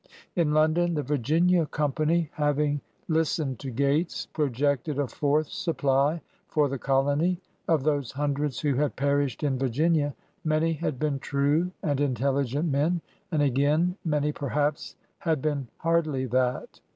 In 0.35 0.51
London, 0.51 0.95
the 0.95 1.03
Virginia 1.03 1.67
Company, 1.67 2.31
having 2.33 2.81
lis 3.07 3.35
tened 3.37 3.59
to 3.59 3.69
Gates, 3.69 4.25
projected 4.25 4.97
a 4.97 5.05
fourth 5.07 5.47
supply 5.49 6.21
for 6.47 6.67
the 6.67 6.79
colony. 6.79 7.39
Of 7.67 7.83
those 7.83 8.13
hundreds 8.13 8.61
who 8.61 8.73
had 8.73 8.95
perished 8.95 9.43
in 9.43 9.59
Virginia, 9.59 10.15
many 10.43 10.73
had 10.73 10.97
been 10.97 11.19
true 11.19 11.71
and 11.83 12.01
intelligent 12.01 12.71
men, 12.71 13.01
and 13.31 13.43
again 13.43 13.95
many 14.03 14.31
perhaps 14.31 14.95
had 15.19 15.39
been 15.39 15.67
hardly 15.77 16.25
that. 16.25 16.79